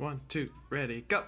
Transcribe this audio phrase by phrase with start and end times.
[0.00, 1.24] One, two, ready, go.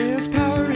[0.00, 0.69] There's power